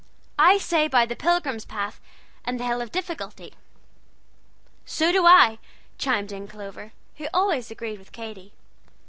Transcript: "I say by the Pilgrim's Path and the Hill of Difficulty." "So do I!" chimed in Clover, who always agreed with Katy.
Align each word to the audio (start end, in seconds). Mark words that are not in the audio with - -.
"I 0.39 0.57
say 0.57 0.87
by 0.87 1.05
the 1.05 1.15
Pilgrim's 1.15 1.63
Path 1.63 2.01
and 2.43 2.59
the 2.59 2.63
Hill 2.63 2.81
of 2.81 2.91
Difficulty." 2.91 3.53
"So 4.83 5.11
do 5.11 5.27
I!" 5.27 5.59
chimed 5.99 6.31
in 6.31 6.47
Clover, 6.47 6.91
who 7.17 7.27
always 7.31 7.69
agreed 7.69 7.99
with 7.99 8.11
Katy. 8.11 8.51